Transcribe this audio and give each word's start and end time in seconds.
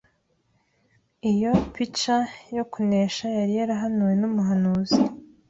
"Iyo 1.31 1.51
pica 1.73 2.17
yo 2.55 2.63
kunesha 2.71 3.25
yari 3.39 3.53
yarahanuwe 3.59 4.13
n'umuhanuzi 4.21 4.99